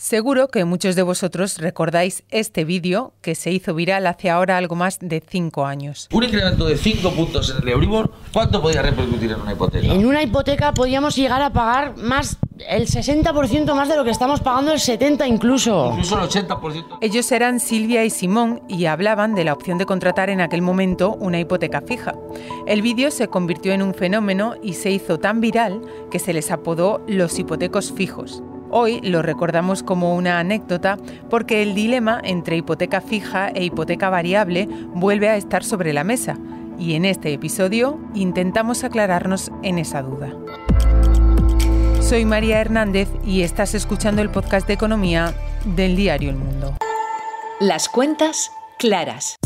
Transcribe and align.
Seguro 0.00 0.48
que 0.48 0.64
muchos 0.64 0.96
de 0.96 1.02
vosotros 1.02 1.58
recordáis 1.58 2.24
este 2.30 2.64
vídeo 2.64 3.12
que 3.20 3.34
se 3.34 3.52
hizo 3.52 3.74
viral 3.74 4.06
hace 4.06 4.30
ahora 4.30 4.56
algo 4.56 4.74
más 4.74 4.98
de 4.98 5.20
5 5.20 5.66
años. 5.66 6.08
Un 6.10 6.24
incremento 6.24 6.64
de 6.64 6.78
5 6.78 7.10
puntos 7.10 7.50
en 7.54 7.62
el 7.62 7.68
Euribor, 7.68 8.10
¿cuánto 8.32 8.62
podría 8.62 8.80
repercutir 8.80 9.32
en 9.32 9.42
una 9.42 9.52
hipoteca? 9.52 9.86
En 9.86 10.06
una 10.06 10.22
hipoteca 10.22 10.72
podríamos 10.72 11.14
llegar 11.14 11.42
a 11.42 11.52
pagar 11.52 11.98
más 11.98 12.38
el 12.66 12.86
60% 12.86 13.74
más 13.74 13.90
de 13.90 13.96
lo 13.98 14.02
que 14.04 14.10
estamos 14.10 14.40
pagando, 14.40 14.72
el 14.72 14.78
70% 14.78 15.28
incluso. 15.28 15.90
Incluso 15.90 16.18
el 16.18 16.30
80%. 16.30 16.98
Ellos 17.02 17.30
eran 17.30 17.60
Silvia 17.60 18.02
y 18.02 18.08
Simón 18.08 18.62
y 18.68 18.86
hablaban 18.86 19.34
de 19.34 19.44
la 19.44 19.52
opción 19.52 19.76
de 19.76 19.84
contratar 19.84 20.30
en 20.30 20.40
aquel 20.40 20.62
momento 20.62 21.12
una 21.12 21.38
hipoteca 21.40 21.82
fija. 21.82 22.14
El 22.66 22.80
vídeo 22.80 23.10
se 23.10 23.28
convirtió 23.28 23.74
en 23.74 23.82
un 23.82 23.92
fenómeno 23.92 24.54
y 24.62 24.72
se 24.72 24.90
hizo 24.90 25.18
tan 25.18 25.42
viral 25.42 25.82
que 26.10 26.18
se 26.18 26.32
les 26.32 26.50
apodó 26.50 27.04
los 27.06 27.38
hipotecos 27.38 27.92
fijos. 27.92 28.42
Hoy 28.72 29.00
lo 29.02 29.20
recordamos 29.22 29.82
como 29.82 30.14
una 30.14 30.38
anécdota 30.38 30.96
porque 31.28 31.62
el 31.62 31.74
dilema 31.74 32.20
entre 32.22 32.56
hipoteca 32.56 33.00
fija 33.00 33.48
e 33.48 33.64
hipoteca 33.64 34.10
variable 34.10 34.68
vuelve 34.94 35.28
a 35.28 35.36
estar 35.36 35.64
sobre 35.64 35.92
la 35.92 36.04
mesa 36.04 36.38
y 36.78 36.94
en 36.94 37.04
este 37.04 37.32
episodio 37.32 37.98
intentamos 38.14 38.84
aclararnos 38.84 39.50
en 39.62 39.78
esa 39.78 40.02
duda. 40.02 40.32
Soy 42.00 42.24
María 42.24 42.60
Hernández 42.60 43.08
y 43.24 43.42
estás 43.42 43.74
escuchando 43.74 44.22
el 44.22 44.30
podcast 44.30 44.66
de 44.66 44.74
economía 44.74 45.34
del 45.64 45.96
diario 45.96 46.30
El 46.30 46.36
Mundo. 46.36 46.76
Las 47.58 47.88
cuentas 47.88 48.52
claras. 48.78 49.36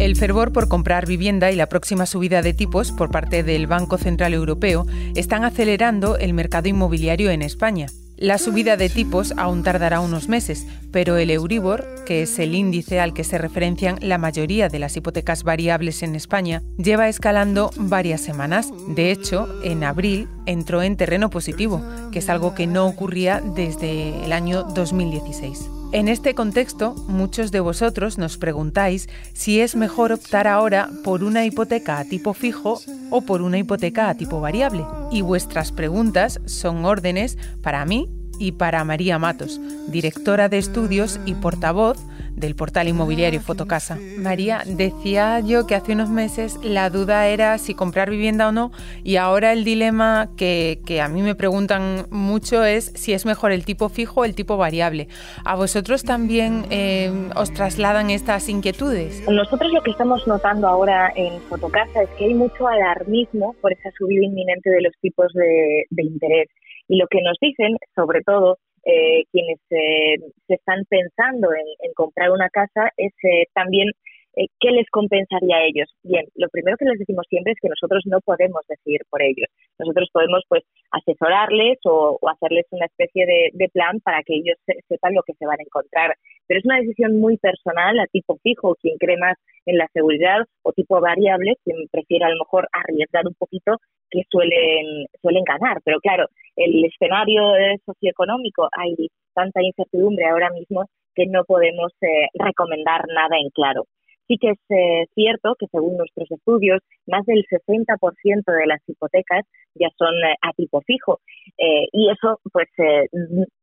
El 0.00 0.16
fervor 0.16 0.50
por 0.50 0.66
comprar 0.66 1.06
vivienda 1.06 1.52
y 1.52 1.56
la 1.56 1.68
próxima 1.68 2.06
subida 2.06 2.40
de 2.40 2.54
tipos 2.54 2.90
por 2.90 3.10
parte 3.10 3.42
del 3.42 3.66
Banco 3.66 3.98
Central 3.98 4.32
Europeo 4.32 4.86
están 5.14 5.44
acelerando 5.44 6.16
el 6.16 6.32
mercado 6.32 6.68
inmobiliario 6.68 7.30
en 7.30 7.42
España. 7.42 7.86
La 8.16 8.38
subida 8.38 8.78
de 8.78 8.88
tipos 8.88 9.34
aún 9.36 9.62
tardará 9.62 10.00
unos 10.00 10.26
meses, 10.26 10.66
pero 10.90 11.18
el 11.18 11.30
Euribor, 11.30 11.86
que 12.06 12.22
es 12.22 12.38
el 12.38 12.54
índice 12.54 12.98
al 12.98 13.12
que 13.12 13.24
se 13.24 13.36
referencian 13.36 13.98
la 14.00 14.16
mayoría 14.16 14.70
de 14.70 14.78
las 14.78 14.96
hipotecas 14.96 15.44
variables 15.44 16.02
en 16.02 16.14
España, 16.14 16.62
lleva 16.78 17.10
escalando 17.10 17.70
varias 17.76 18.22
semanas. 18.22 18.70
De 18.88 19.10
hecho, 19.10 19.48
en 19.62 19.84
abril 19.84 20.28
entró 20.46 20.82
en 20.82 20.96
terreno 20.96 21.28
positivo, 21.28 21.84
que 22.10 22.20
es 22.20 22.30
algo 22.30 22.54
que 22.54 22.66
no 22.66 22.86
ocurría 22.86 23.42
desde 23.54 24.24
el 24.24 24.32
año 24.32 24.62
2016. 24.62 25.79
En 25.92 26.06
este 26.06 26.36
contexto, 26.36 26.94
muchos 27.08 27.50
de 27.50 27.58
vosotros 27.58 28.16
nos 28.16 28.38
preguntáis 28.38 29.08
si 29.32 29.60
es 29.60 29.74
mejor 29.74 30.12
optar 30.12 30.46
ahora 30.46 30.88
por 31.02 31.24
una 31.24 31.44
hipoteca 31.44 31.98
a 31.98 32.04
tipo 32.04 32.32
fijo 32.32 32.80
o 33.10 33.22
por 33.22 33.42
una 33.42 33.58
hipoteca 33.58 34.08
a 34.08 34.14
tipo 34.14 34.40
variable. 34.40 34.84
Y 35.10 35.22
vuestras 35.22 35.72
preguntas 35.72 36.40
son 36.46 36.84
órdenes 36.84 37.38
para 37.60 37.84
mí 37.86 38.08
y 38.40 38.52
para 38.52 38.82
María 38.84 39.18
Matos, 39.18 39.60
directora 39.86 40.48
de 40.48 40.58
estudios 40.58 41.20
y 41.26 41.34
portavoz 41.34 41.98
del 42.34 42.56
portal 42.56 42.88
inmobiliario 42.88 43.40
Fotocasa. 43.40 43.98
María, 44.18 44.62
decía 44.64 45.40
yo 45.40 45.66
que 45.66 45.74
hace 45.74 45.92
unos 45.92 46.08
meses 46.08 46.58
la 46.64 46.88
duda 46.88 47.28
era 47.28 47.58
si 47.58 47.74
comprar 47.74 48.08
vivienda 48.08 48.48
o 48.48 48.52
no 48.52 48.72
y 49.04 49.16
ahora 49.16 49.52
el 49.52 49.62
dilema 49.62 50.30
que, 50.38 50.80
a 51.02 51.08
mí 51.08 51.22
me 51.22 51.34
preguntan 51.34 52.06
mucho 52.10 52.64
es 52.64 52.86
si 52.96 53.12
es 53.12 53.26
mejor 53.26 53.52
el 53.52 53.66
tipo 53.66 53.90
fijo 53.90 54.22
o 54.22 54.24
el 54.24 54.34
tipo 54.34 54.56
variable. 54.56 55.08
¿A 55.44 55.54
vosotros 55.54 56.02
también 56.02 56.64
eh, 56.70 57.12
os 57.36 57.52
trasladan 57.52 58.08
estas 58.08 58.48
inquietudes? 58.48 59.22
Nosotros 59.28 59.70
lo 59.72 59.82
que 59.82 59.90
estamos 59.90 60.26
notando 60.26 60.66
ahora 60.66 61.12
en 61.14 61.40
Fotocasa 61.42 62.02
es 62.02 62.08
que 62.16 62.24
hay 62.24 62.34
mucho 62.34 62.66
alarmismo 62.66 63.54
por 63.60 63.72
esa 63.72 63.90
subida 63.98 64.24
inminente 64.24 64.70
de 64.70 64.80
los 64.80 64.94
tipos 65.02 65.30
de 65.34 66.02
interés. 66.02 66.48
Y 66.90 66.96
lo 66.96 67.06
que 67.06 67.22
nos 67.22 67.36
dicen, 67.40 67.76
sobre 67.94 68.20
todo, 68.22 68.58
eh, 68.84 69.22
quienes 69.30 69.60
eh, 69.70 70.16
se 70.48 70.54
están 70.54 70.84
pensando 70.88 71.48
en, 71.52 71.92
comprar 71.94 72.32
una 72.32 72.48
casa 72.48 72.90
es 72.96 73.12
eh, 73.22 73.46
también 73.54 73.90
eh, 74.36 74.46
¿qué 74.60 74.70
les 74.70 74.88
compensaría 74.90 75.56
a 75.56 75.64
ellos? 75.64 75.88
Bien, 76.02 76.24
lo 76.36 76.48
primero 76.48 76.76
que 76.76 76.84
les 76.84 76.98
decimos 76.98 77.26
siempre 77.28 77.52
es 77.52 77.58
que 77.60 77.68
nosotros 77.68 78.02
no 78.06 78.20
podemos 78.20 78.62
decidir 78.68 79.02
por 79.10 79.22
ellos. 79.22 79.48
Nosotros 79.78 80.08
podemos 80.12 80.42
pues 80.48 80.62
asesorarles 80.92 81.78
o, 81.84 82.18
hacerles 82.28 82.66
una 82.70 82.86
especie 82.86 83.26
de, 83.26 83.68
plan 83.72 84.00
para 84.00 84.22
que 84.22 84.34
ellos 84.34 84.56
sepan 84.88 85.14
lo 85.14 85.22
que 85.22 85.34
se 85.34 85.46
van 85.46 85.58
a 85.58 85.62
encontrar. 85.62 86.14
Pero 86.46 86.58
es 86.58 86.64
una 86.64 86.78
decisión 86.78 87.20
muy 87.20 87.38
personal, 87.38 87.98
a 87.98 88.06
tipo 88.06 88.38
fijo, 88.42 88.76
quien 88.80 88.98
cree 88.98 89.16
más 89.16 89.36
en 89.66 89.78
la 89.78 89.88
seguridad, 89.92 90.46
o 90.62 90.72
tipo 90.72 91.00
variable, 91.00 91.54
quien 91.64 91.76
prefiere 91.90 92.24
a 92.24 92.30
lo 92.30 92.38
mejor 92.38 92.68
arriesgar 92.72 93.26
un 93.26 93.34
poquito, 93.34 93.78
que 94.10 94.22
suelen, 94.30 95.06
suelen 95.22 95.44
ganar. 95.44 95.78
Pero 95.84 96.00
claro, 96.00 96.26
el 96.56 96.84
escenario 96.84 97.42
socioeconómico, 97.84 98.68
hay 98.76 99.08
tanta 99.34 99.62
incertidumbre 99.62 100.26
ahora 100.26 100.50
mismo 100.50 100.86
que 101.14 101.26
no 101.26 101.44
podemos 101.44 101.92
eh, 102.02 102.28
recomendar 102.34 103.04
nada 103.08 103.36
en 103.38 103.50
claro. 103.50 103.84
Sí 104.30 104.38
que 104.38 104.50
es 104.50 104.60
eh, 104.68 105.06
cierto 105.12 105.56
que 105.58 105.66
según 105.72 105.96
nuestros 105.96 106.30
estudios, 106.30 106.78
más 107.08 107.26
del 107.26 107.44
60% 107.50 108.44
de 108.46 108.66
las 108.66 108.78
hipotecas 108.86 109.44
ya 109.74 109.88
son 109.98 110.14
eh, 110.22 110.36
a 110.40 110.52
tipo 110.52 110.80
fijo 110.82 111.18
eh, 111.58 111.88
y 111.90 112.08
eso 112.12 112.38
pues 112.52 112.68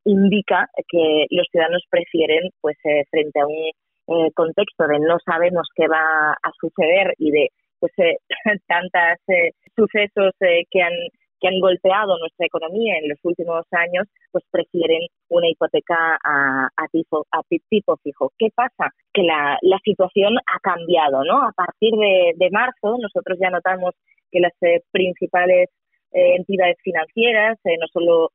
indica 0.03 0.67
que 0.89 1.25
los 1.29 1.47
ciudadanos 1.49 1.83
prefieren 1.89 2.49
pues 2.59 2.75
frente 3.09 3.39
a 3.39 3.47
un 3.47 4.29
contexto 4.35 4.87
de 4.87 4.99
no 4.99 5.15
sabemos 5.25 5.69
qué 5.73 5.87
va 5.87 6.31
a 6.33 6.51
suceder 6.59 7.13
y 7.17 7.31
de 7.31 7.47
pues 7.79 7.93
tantos 8.67 9.23
sucesos 9.77 10.33
que 10.39 10.81
han 10.81 10.93
que 11.39 11.47
han 11.47 11.59
golpeado 11.59 12.17
nuestra 12.17 12.45
economía 12.45 12.97
en 12.97 13.09
los 13.09 13.19
últimos 13.23 13.65
años, 13.71 14.07
pues 14.31 14.43
prefieren 14.51 15.01
una 15.29 15.49
hipoteca 15.49 16.17
a, 16.23 16.87
tipo, 16.91 17.25
a 17.31 17.41
tipo 17.69 17.97
fijo. 17.97 18.31
¿Qué 18.37 18.49
pasa? 18.55 18.91
Que 19.13 19.23
la, 19.23 19.57
situación 19.83 20.37
ha 20.37 20.59
cambiado, 20.59 21.23
¿no? 21.23 21.43
A 21.43 21.51
partir 21.51 21.93
de, 21.93 22.33
de 22.35 22.49
marzo 22.51 22.97
nosotros 22.99 23.37
ya 23.39 23.49
notamos 23.49 23.93
que 24.31 24.39
las 24.39 24.51
eh, 24.61 24.81
principales 24.91 25.69
eh, 26.11 26.35
entidades 26.35 26.77
financieras, 26.83 27.57
eh, 27.63 27.77
no 27.79 27.87
solo 27.87 28.31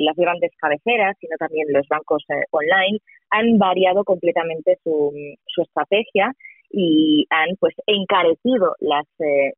las 0.00 0.16
grandes 0.16 0.50
cabeceras, 0.56 1.14
sino 1.20 1.36
también 1.36 1.66
los 1.68 1.86
bancos 1.88 2.24
online, 2.52 3.00
han 3.28 3.58
variado 3.58 4.02
completamente 4.02 4.78
su, 4.82 5.12
su 5.44 5.60
estrategia 5.60 6.32
y 6.70 7.26
han 7.30 7.56
pues 7.58 7.74
encarecido 7.86 8.74
las 8.80 9.06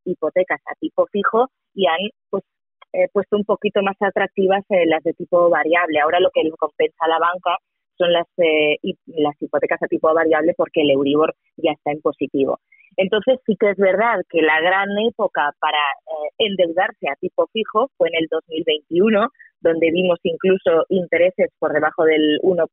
hipotecas 0.05 0.61
a 0.67 0.75
tipo 0.81 1.07
fijo 1.07 1.49
y 1.75 1.87
han 1.87 2.11
pues 2.31 2.45
eh, 2.93 3.07
puesto 3.13 3.37
un 3.37 3.45
poquito 3.45 3.83
más 3.83 3.97
atractivas 4.01 4.65
eh, 4.69 4.85
las 4.87 5.03
de 5.05 5.13
tipo 5.13 5.49
variable. 5.49 6.01
Ahora 6.01 6.19
lo 6.19 6.31
que 6.31 6.43
le 6.43 6.51
compensa 6.51 6.97
a 7.01 7.09
la 7.09 7.19
banca 7.19 7.57
son 7.97 8.13
las, 8.13 8.27
eh, 8.39 8.79
las 9.07 9.41
hipotecas 9.41 9.83
a 9.83 9.87
tipo 9.87 10.13
variable 10.13 10.55
porque 10.57 10.83
el 10.83 10.91
Euribor 10.91 11.35
ya 11.57 11.73
está 11.73 11.93
en 11.93 12.01
positivo. 12.01 12.59
Entonces 12.97 13.39
sí 13.47 13.57
que 13.59 13.71
es 13.71 13.77
verdad 13.77 14.21
que 14.29 14.43
la 14.43 14.61
gran 14.61 14.89
época 15.07 15.53
para 15.61 15.79
endeudarse 16.39 17.09
a 17.09 17.15
tipo 17.21 17.47
fijo 17.53 17.89
fue 17.97 18.09
en 18.09 18.23
el 18.23 18.27
2021, 18.29 19.29
donde 19.61 19.91
vimos 19.93 20.19
incluso 20.25 20.85
intereses 20.89 21.51
por 21.61 21.73
debajo 21.73 22.03
del 22.05 22.41
1%, 22.43 22.67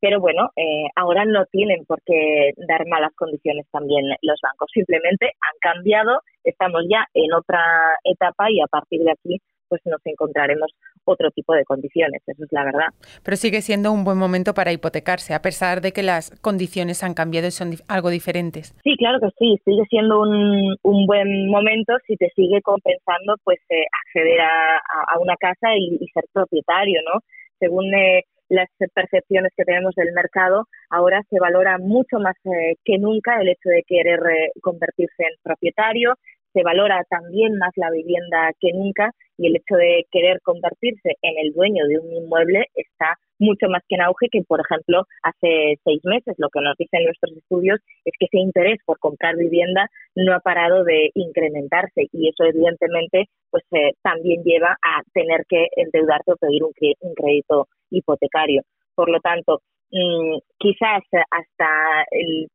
pero 0.00 0.20
bueno, 0.20 0.50
eh, 0.56 0.86
ahora 0.96 1.24
no 1.24 1.44
tienen 1.46 1.84
por 1.84 2.00
qué 2.04 2.52
dar 2.68 2.86
malas 2.86 3.12
condiciones 3.14 3.66
también 3.70 4.04
los 4.22 4.40
bancos. 4.42 4.70
Simplemente 4.72 5.26
han 5.26 5.58
cambiado, 5.60 6.20
estamos 6.44 6.82
ya 6.88 7.06
en 7.14 7.32
otra 7.32 7.60
etapa 8.04 8.50
y 8.50 8.60
a 8.60 8.66
partir 8.66 9.02
de 9.02 9.12
aquí 9.12 9.40
pues 9.68 9.82
nos 9.84 10.00
encontraremos 10.06 10.72
otro 11.04 11.30
tipo 11.30 11.54
de 11.54 11.64
condiciones, 11.64 12.22
eso 12.26 12.44
es 12.44 12.48
la 12.52 12.64
verdad. 12.64 12.88
Pero 13.22 13.36
sigue 13.36 13.62
siendo 13.62 13.92
un 13.92 14.04
buen 14.04 14.18
momento 14.18 14.54
para 14.54 14.72
hipotecarse, 14.72 15.34
a 15.34 15.42
pesar 15.42 15.80
de 15.80 15.92
que 15.92 16.02
las 16.02 16.30
condiciones 16.40 17.02
han 17.02 17.14
cambiado 17.14 17.48
y 17.48 17.50
son 17.50 17.72
algo 17.88 18.10
diferentes. 18.10 18.74
Sí, 18.82 18.96
claro 18.96 19.18
que 19.20 19.28
sí, 19.38 19.56
sigue 19.64 19.84
siendo 19.88 20.20
un, 20.20 20.76
un 20.82 21.06
buen 21.06 21.48
momento 21.48 21.94
si 22.06 22.16
te 22.16 22.30
sigue 22.34 22.60
compensando 22.62 23.36
pues 23.44 23.58
eh, 23.70 23.84
acceder 24.06 24.40
a, 24.40 24.80
a, 25.14 25.18
una 25.18 25.36
casa 25.36 25.74
y, 25.76 25.98
ser 26.12 26.24
propietario, 26.32 27.00
¿no? 27.12 27.20
Según 27.58 27.92
eh, 27.94 28.24
las 28.48 28.68
percepciones 28.94 29.52
que 29.56 29.64
tenemos 29.64 29.94
del 29.94 30.12
mercado, 30.12 30.66
ahora 30.90 31.22
se 31.30 31.38
valora 31.38 31.78
mucho 31.78 32.18
más 32.18 32.36
eh, 32.44 32.76
que 32.84 32.98
nunca 32.98 33.40
el 33.40 33.48
hecho 33.48 33.68
de 33.68 33.82
querer 33.86 34.20
eh, 34.20 34.50
convertirse 34.60 35.22
en 35.22 35.36
propietario, 35.42 36.14
se 36.52 36.62
valora 36.62 37.04
también 37.10 37.56
más 37.58 37.72
la 37.76 37.90
vivienda 37.90 38.50
que 38.58 38.72
nunca 38.72 39.12
y 39.36 39.46
el 39.46 39.56
hecho 39.56 39.76
de 39.76 40.06
querer 40.10 40.40
convertirse 40.42 41.16
en 41.22 41.38
el 41.38 41.52
dueño 41.52 41.86
de 41.86 41.98
un 41.98 42.12
inmueble 42.12 42.66
está 42.74 43.16
mucho 43.38 43.68
más 43.68 43.82
que 43.88 43.94
en 43.94 44.02
auge 44.02 44.26
que, 44.30 44.42
por 44.42 44.60
ejemplo, 44.60 45.04
hace 45.22 45.78
seis 45.84 46.00
meses. 46.04 46.34
Lo 46.38 46.48
que 46.48 46.60
nos 46.60 46.76
dicen 46.76 47.04
nuestros 47.04 47.36
estudios 47.36 47.78
es 48.04 48.12
que 48.18 48.26
ese 48.26 48.38
interés 48.38 48.78
por 48.84 48.98
comprar 48.98 49.36
vivienda 49.36 49.88
no 50.16 50.34
ha 50.34 50.40
parado 50.40 50.84
de 50.84 51.10
incrementarse 51.14 52.08
y 52.12 52.28
eso 52.28 52.44
evidentemente 52.44 53.26
pues 53.50 53.64
eh, 53.72 53.92
también 54.02 54.42
lleva 54.42 54.76
a 54.82 55.02
tener 55.12 55.44
que 55.48 55.68
endeudarte 55.76 56.32
o 56.32 56.36
pedir 56.36 56.62
un, 56.64 56.72
crédito 57.14 57.68
hipotecario. 57.90 58.62
Por 58.94 59.10
lo 59.10 59.20
tanto, 59.20 59.62
mm, 59.90 60.38
quizás 60.58 61.02
hasta 61.30 62.04
el 62.10 62.48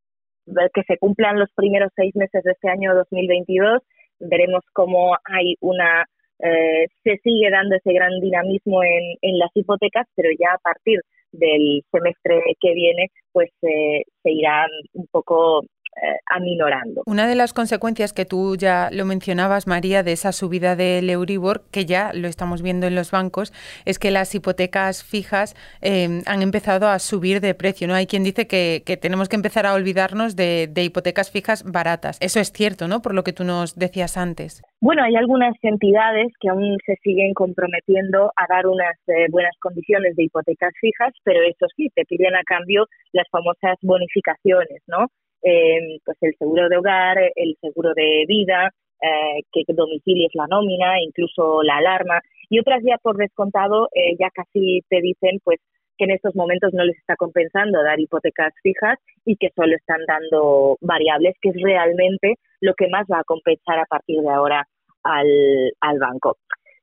que 0.73 0.83
se 0.83 0.97
cumplan 0.97 1.39
los 1.39 1.49
primeros 1.55 1.89
seis 1.95 2.13
meses 2.15 2.43
de 2.43 2.51
este 2.51 2.69
año 2.69 2.93
2022 2.95 3.81
veremos 4.19 4.63
cómo 4.73 5.15
hay 5.25 5.55
una 5.61 6.05
eh, 6.39 6.87
se 7.03 7.17
sigue 7.23 7.49
dando 7.49 7.75
ese 7.75 7.93
gran 7.93 8.19
dinamismo 8.19 8.83
en, 8.83 9.37
las 9.37 9.49
hipotecas, 9.53 10.07
pero 10.15 10.29
ya 10.37 10.53
a 10.53 10.57
partir 10.57 10.99
del 11.31 11.83
semestre 11.91 12.41
que 12.59 12.73
viene, 12.73 13.07
pues 13.31 13.49
eh, 13.61 14.03
se 14.21 14.31
irán 14.31 14.69
un 14.93 15.07
poco 15.07 15.61
eh, 15.95 16.17
aminorando. 16.25 17.03
Una 17.05 17.27
de 17.27 17.35
las 17.35 17.53
consecuencias 17.53 18.13
que 18.13 18.25
tú 18.25 18.55
ya 18.55 18.89
lo 18.91 19.05
mencionabas, 19.05 19.67
María, 19.67 20.03
de 20.03 20.13
esa 20.13 20.31
subida 20.31 20.75
del 20.75 21.09
Euribor, 21.09 21.63
que 21.71 21.85
ya 21.85 22.11
lo 22.13 22.27
estamos 22.27 22.61
viendo 22.61 22.87
en 22.87 22.95
los 22.95 23.11
bancos, 23.11 23.53
es 23.85 23.99
que 23.99 24.09
las 24.09 24.33
hipotecas 24.33 25.03
fijas 25.03 25.55
eh, 25.81 26.21
han 26.25 26.41
empezado 26.41 26.87
a 26.87 26.99
subir 26.99 27.41
de 27.41 27.53
precio. 27.53 27.87
¿no? 27.87 27.93
Hay 27.93 28.07
quien 28.07 28.23
dice 28.23 28.47
que, 28.47 28.81
tenemos 29.01 29.29
que 29.29 29.35
empezar 29.35 29.65
a 29.65 29.73
olvidarnos 29.73 30.35
de, 30.35 30.71
hipotecas 30.75 31.31
fijas 31.31 31.63
baratas. 31.63 32.17
Eso 32.21 32.39
es 32.39 32.51
cierto, 32.51 32.87
¿no? 32.87 33.01
Por 33.01 33.13
lo 33.13 33.23
que 33.23 33.33
tú 33.33 33.43
nos 33.43 33.75
decías 33.75 34.17
antes. 34.17 34.61
Bueno, 34.81 35.03
hay 35.03 35.15
algunas 35.15 35.55
entidades 35.61 36.33
que 36.39 36.49
aún 36.49 36.77
se 36.85 36.95
siguen 37.03 37.33
comprometiendo 37.33 38.31
a 38.35 38.45
dar 38.49 38.67
unas 38.67 38.95
eh, 39.07 39.27
buenas 39.29 39.55
condiciones 39.59 40.15
de 40.15 40.23
hipotecas 40.23 40.73
fijas, 40.81 41.13
pero 41.23 41.39
eso 41.43 41.67
sí, 41.75 41.89
te 41.95 42.03
piden 42.05 42.35
a 42.35 42.43
cambio 42.43 42.87
las 43.11 43.27
famosas 43.29 43.77
bonificaciones, 43.81 44.81
¿no? 44.87 45.07
Eh, 45.43 45.99
pues 46.05 46.17
el 46.21 46.35
seguro 46.37 46.69
de 46.69 46.77
hogar, 46.77 47.17
el 47.35 47.57
seguro 47.61 47.93
de 47.93 48.25
vida, 48.27 48.71
eh, 49.01 49.41
que 49.51 49.63
domicilies 49.73 50.31
la 50.33 50.47
nómina, 50.47 51.01
incluso 51.01 51.61
la 51.63 51.77
alarma, 51.77 52.21
y 52.49 52.59
otras 52.59 52.81
ya 52.83 52.97
por 52.97 53.17
descontado 53.17 53.89
eh, 53.93 54.15
ya 54.19 54.29
casi 54.33 54.81
te 54.89 55.01
dicen 55.01 55.39
pues 55.43 55.59
que 55.97 56.05
en 56.05 56.11
estos 56.11 56.35
momentos 56.35 56.73
no 56.73 56.83
les 56.83 56.97
está 56.97 57.15
compensando 57.15 57.83
dar 57.83 57.99
hipotecas 57.99 58.53
fijas 58.63 58.97
y 59.25 59.35
que 59.35 59.49
solo 59.55 59.75
están 59.75 60.01
dando 60.07 60.77
variables, 60.81 61.35
que 61.41 61.49
es 61.49 61.55
realmente 61.61 62.35
lo 62.61 62.73
que 62.75 62.87
más 62.87 63.05
va 63.11 63.19
a 63.19 63.23
compensar 63.25 63.79
a 63.79 63.85
partir 63.85 64.21
de 64.21 64.29
ahora 64.29 64.65
al, 65.03 65.27
al 65.81 65.99
banco. 65.99 66.37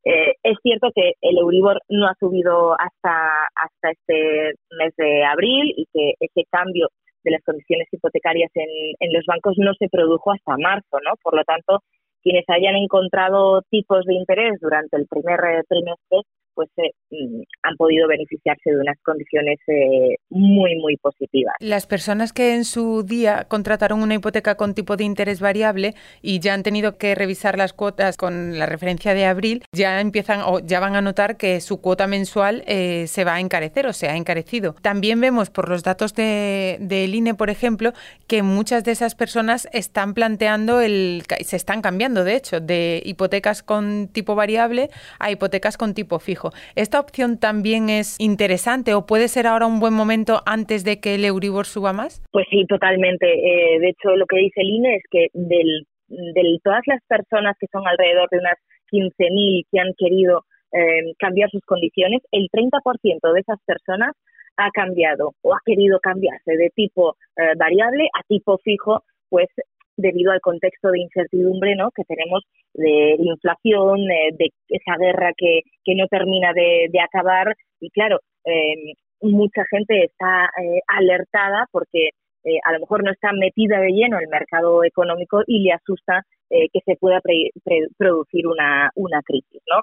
Eh, 0.05 0.35
es 0.43 0.57
cierto 0.63 0.91
que 0.95 1.13
el 1.21 1.39
Euribor 1.39 1.81
no 1.89 2.07
ha 2.07 2.15
subido 2.19 2.73
hasta, 2.73 3.29
hasta 3.55 3.91
este 3.91 4.55
mes 4.79 4.95
de 4.97 5.25
abril 5.25 5.75
y 5.77 5.87
que 5.93 6.15
ese 6.21 6.47
cambio 6.51 6.89
de 7.25 7.31
las 7.31 7.43
condiciones 7.45 7.89
hipotecarias 7.93 8.51
en, 8.55 8.69
en 8.99 9.13
los 9.13 9.25
bancos 9.27 9.57
no 9.59 9.73
se 9.75 9.89
produjo 9.89 10.33
hasta 10.33 10.57
marzo, 10.57 10.99
¿no? 11.05 11.15
Por 11.23 11.37
lo 11.37 11.45
tanto, 11.45 11.81
quienes 12.23 12.45
hayan 12.49 12.77
encontrado 12.77 13.63
tipos 13.71 14.05
de 14.05 14.15
interés 14.15 14.59
durante 14.61 14.97
el 14.97 15.07
primer 15.07 15.41
eh, 15.41 15.63
trimestre 15.69 16.23
pues 16.55 16.69
eh, 16.77 16.91
mm, 17.11 17.43
han 17.63 17.77
podido 17.77 18.09
beneficiarse 18.09 18.71
de 18.71 18.81
unas 18.81 19.01
condiciones 19.03 19.59
eh, 19.67 20.17
muy, 20.31 20.77
muy 20.77 20.97
positivas. 20.97 21.55
Las 21.61 21.87
personas 21.87 22.33
que 22.33 22.55
en 22.55 22.65
su 22.65 23.03
día 23.03 23.45
contrataron 23.49 24.03
una 24.03 24.15
hipoteca 24.15 24.55
con 24.55 24.75
tipo 24.75 24.97
de 24.97 25.05
interés 25.05 25.41
variable 25.41 25.95
y 26.23 26.39
ya 26.39 26.55
han 26.55 26.63
tenido 26.63 26.97
que 26.97 27.15
revisar 27.15 27.59
las 27.59 27.73
cuotas 27.73 28.17
con 28.17 28.59
la 28.59 28.67
referencia 28.67 29.13
de 29.15 29.27
abril, 29.27 29.65
ya 29.73 30.01
empiezan 30.01 30.43
o 30.45 30.61
ya 30.61 30.81
van 30.81 30.95
a 30.95 31.03
notar 31.03 31.37
que 31.37 31.61
su 31.61 31.81
cuota 31.81 32.07
mensual 32.07 32.63
eh, 32.67 33.07
se 33.09 33.25
va 33.25 33.35
a 33.35 33.41
encarecer 33.41 33.87
o 33.87 33.93
se 33.93 34.09
ha 34.09 34.17
encarecido. 34.17 34.75
También 34.81 35.21
vemos 35.21 35.51
por 35.51 35.69
los 35.69 35.83
datos 35.83 36.15
del 36.15 36.89
de, 36.89 37.05
INE, 37.05 37.35
por 37.35 37.51
ejemplo, 37.51 37.93
que 38.29 38.43
muchas 38.43 38.85
de 38.85 38.93
esas 38.93 39.15
personas 39.15 39.69
están 39.73 40.15
planteando 40.15 40.81
el, 40.81 41.25
se 41.45 41.57
están 41.57 41.83
cambiando, 41.83 42.25
de 42.25 42.37
hecho, 42.37 42.61
de 42.61 43.03
hipotecas 43.05 43.63
con 43.63 44.09
tipo 44.09 44.37
variable 44.37 44.91
a 45.19 45.31
hipotecas 45.31 45.77
con 45.77 45.95
tipo 45.95 46.21
fijo. 46.21 46.53
¿Esta 46.77 47.01
opción 47.01 47.39
también 47.39 47.91
es 47.91 48.15
interesante 48.19 48.95
o 48.95 49.07
puede 49.07 49.27
ser 49.29 49.47
ahora 49.47 49.67
un 49.67 49.81
buen 49.81 49.93
momento 49.93 50.20
antes 50.47 50.85
de 50.85 51.01
que 51.01 51.15
el 51.15 51.25
Euribor 51.25 51.67
suba 51.67 51.93
más? 51.93 52.23
Pues 52.33 52.47
sí, 52.51 52.67
totalmente. 52.67 53.27
Eh, 53.27 53.79
de 53.81 53.89
hecho, 53.89 54.17
lo 54.17 54.27
que 54.27 54.39
dice 54.39 54.61
el 54.61 54.87
es 54.87 55.03
que 55.11 55.27
del, 55.35 55.87
de 56.09 56.59
todas 56.63 56.83
las 56.87 57.01
personas 57.07 57.57
que 57.59 57.67
son 57.73 57.87
alrededor 57.87 58.29
de 58.31 58.39
unas 58.39 58.59
15.000 58.93 59.67
que 59.71 59.81
han 59.81 59.93
querido 59.97 60.45
eh, 60.73 61.15
cambiar 61.19 61.51
sus 61.51 61.65
condiciones, 61.65 62.23
el 62.33 62.49
30% 62.53 63.33
de 63.33 63.41
esas 63.41 63.59
personas 63.65 64.15
ha 64.57 64.71
cambiado 64.71 65.33
o 65.43 65.55
ha 65.55 65.61
querido 65.65 65.99
cambiarse 66.01 66.57
de 66.57 66.71
tipo 66.75 67.17
eh, 67.37 67.55
variable 67.57 68.09
a 68.13 68.23
tipo 68.29 68.59
fijo, 68.59 69.03
pues 69.29 69.49
debido 69.97 70.33
al 70.33 70.41
contexto 70.41 70.91
de 70.91 71.01
incertidumbre 71.01 71.77
¿no? 71.77 71.91
que 71.91 72.05
tenemos 72.05 72.43
de 72.75 73.17
inflación, 73.19 74.07
de 74.07 74.51
esa 74.69 74.97
guerra 74.99 75.33
que, 75.37 75.61
que 75.85 75.95
no 75.95 76.07
termina 76.09 76.53
de, 76.53 76.89
de 76.91 77.01
acabar. 77.01 77.55
Y 77.81 77.91
claro, 77.91 78.21
eh, 78.45 78.95
mucha 79.23 79.65
gente 79.71 80.05
está 80.05 80.47
eh, 80.63 80.81
alertada 80.87 81.67
porque 81.71 82.11
a 82.65 82.73
lo 82.73 82.81
mejor 82.81 83.05
no 83.05 83.13
está 83.13 83.33
metida 83.33 83.79
de 83.81 83.93
lleno 83.93 84.17
en 84.17 84.23
el 84.23 84.31
mercado 84.31 84.83
económico 84.83 85.43
y 85.47 85.63
le 85.63 85.73
asusta 85.75 86.23
que 86.49 86.81
se 86.87 86.97
pueda 86.97 87.21
producir 87.99 88.47
una, 88.47 88.91
una 88.95 89.21
crisis. 89.23 89.61
¿no? 89.71 89.83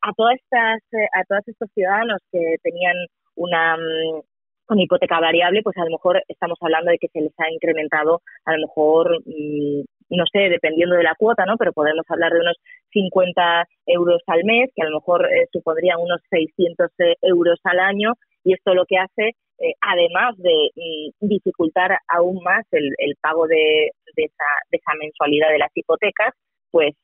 a, 0.00 0.12
todas 0.16 0.36
estas, 0.36 0.80
a 1.12 1.24
todos 1.24 1.42
estos 1.48 1.68
ciudadanos 1.74 2.20
que 2.30 2.54
tenían 2.62 2.94
una, 3.34 3.76
mm, 3.76 4.22
con 4.66 4.80
hipoteca 4.80 5.20
variable, 5.20 5.62
pues 5.62 5.76
a 5.76 5.84
lo 5.84 5.90
mejor 5.90 6.22
estamos 6.28 6.58
hablando 6.60 6.90
de 6.90 6.98
que 6.98 7.08
se 7.08 7.20
les 7.20 7.32
ha 7.38 7.50
incrementado, 7.50 8.22
a 8.44 8.52
lo 8.56 8.66
mejor, 8.66 9.18
mm, 9.26 9.82
no 10.10 10.24
sé, 10.32 10.48
dependiendo 10.48 10.96
de 10.96 11.02
la 11.02 11.14
cuota, 11.18 11.44
¿no? 11.46 11.56
Pero 11.56 11.72
podemos 11.72 12.04
hablar 12.08 12.32
de 12.32 12.40
unos 12.40 12.56
50 12.92 13.66
euros 13.86 14.22
al 14.26 14.44
mes, 14.44 14.70
que 14.74 14.82
a 14.82 14.88
lo 14.88 14.96
mejor 14.96 15.26
eh, 15.26 15.46
supondrían 15.52 15.98
unos 16.00 16.20
600 16.30 16.90
eh, 16.98 17.16
euros 17.22 17.58
al 17.64 17.80
año, 17.80 18.12
y 18.44 18.54
esto 18.54 18.74
lo 18.74 18.84
que 18.86 18.98
hace, 18.98 19.30
eh, 19.58 19.74
además 19.80 20.36
de 20.38 20.70
mm, 20.74 21.26
dificultar 21.28 21.98
aún 22.08 22.42
más 22.42 22.64
el, 22.72 22.92
pago 23.20 23.46
de, 23.46 23.90
esa, 24.16 24.44
de 24.70 24.78
esa 24.78 24.92
mensualidad 25.00 25.50
de 25.50 25.58
las 25.58 25.70
hipotecas, 25.74 26.34
pues 26.70 26.94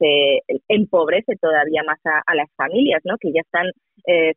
empobrece 0.69 1.37
todavía 1.37 1.83
más 1.83 1.99
a, 2.05 2.35
las 2.35 2.49
familias, 2.57 3.03
¿no? 3.05 3.17
Que 3.21 3.33
ya 3.33 3.43
están 3.43 3.67